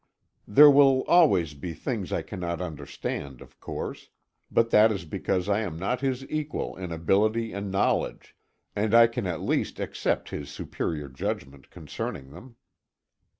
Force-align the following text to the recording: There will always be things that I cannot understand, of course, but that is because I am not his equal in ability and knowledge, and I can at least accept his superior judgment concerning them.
There 0.47 0.71
will 0.71 1.03
always 1.03 1.53
be 1.53 1.73
things 1.75 2.09
that 2.09 2.15
I 2.15 2.21
cannot 2.23 2.59
understand, 2.59 3.39
of 3.39 3.59
course, 3.59 4.09
but 4.49 4.71
that 4.71 4.91
is 4.91 5.05
because 5.05 5.47
I 5.47 5.59
am 5.59 5.77
not 5.77 6.01
his 6.01 6.27
equal 6.27 6.75
in 6.75 6.91
ability 6.91 7.53
and 7.53 7.69
knowledge, 7.69 8.35
and 8.75 8.95
I 8.95 9.05
can 9.05 9.27
at 9.27 9.41
least 9.41 9.79
accept 9.79 10.31
his 10.31 10.49
superior 10.49 11.07
judgment 11.07 11.69
concerning 11.69 12.31
them. 12.31 12.55